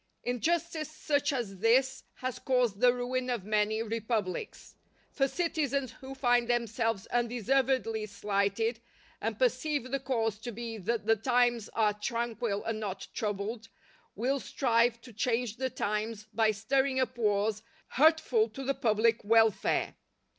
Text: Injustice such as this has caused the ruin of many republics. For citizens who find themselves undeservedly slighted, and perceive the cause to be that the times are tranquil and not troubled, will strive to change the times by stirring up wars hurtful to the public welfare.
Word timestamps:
Injustice 0.23 0.89
such 0.91 1.31
as 1.31 1.59
this 1.59 2.05
has 2.15 2.39
caused 2.39 2.79
the 2.79 2.91
ruin 2.91 3.29
of 3.29 3.43
many 3.45 3.83
republics. 3.83 4.75
For 5.11 5.27
citizens 5.27 5.91
who 6.01 6.15
find 6.15 6.47
themselves 6.47 7.05
undeservedly 7.11 8.07
slighted, 8.07 8.79
and 9.21 9.37
perceive 9.37 9.91
the 9.91 9.99
cause 9.99 10.39
to 10.39 10.51
be 10.51 10.79
that 10.79 11.05
the 11.05 11.15
times 11.15 11.69
are 11.75 11.93
tranquil 11.93 12.63
and 12.63 12.79
not 12.79 13.09
troubled, 13.13 13.67
will 14.15 14.39
strive 14.39 14.99
to 15.01 15.13
change 15.13 15.57
the 15.57 15.69
times 15.69 16.25
by 16.33 16.49
stirring 16.49 16.99
up 16.99 17.15
wars 17.15 17.61
hurtful 17.89 18.49
to 18.49 18.63
the 18.63 18.73
public 18.73 19.23
welfare. 19.23 19.93